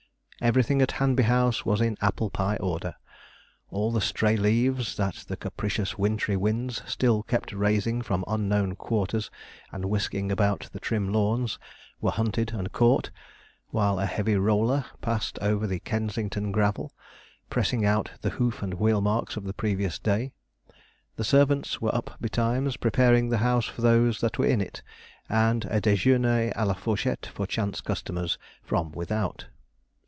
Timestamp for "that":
4.97-5.13, 24.21-24.39